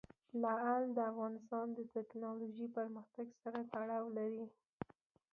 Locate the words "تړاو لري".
3.71-4.45